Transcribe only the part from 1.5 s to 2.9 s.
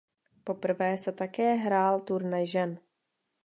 hrál turnaj žen.